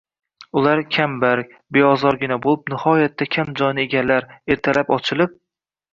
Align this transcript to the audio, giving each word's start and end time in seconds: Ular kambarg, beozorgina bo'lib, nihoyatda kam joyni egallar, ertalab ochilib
Ular 0.61 0.79
kambarg, 0.95 1.51
beozorgina 1.77 2.39
bo'lib, 2.45 2.73
nihoyatda 2.75 3.29
kam 3.37 3.55
joyni 3.61 3.87
egallar, 3.91 4.29
ertalab 4.57 4.91
ochilib 4.97 5.37